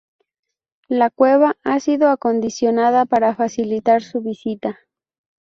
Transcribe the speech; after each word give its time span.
La 0.87 1.11
cueva 1.11 1.57
ha 1.61 1.79
sido 1.79 2.09
acondicionada 2.09 3.05
para 3.05 3.35
facilitar 3.35 4.01
su 4.01 4.21
visita. 4.21 4.79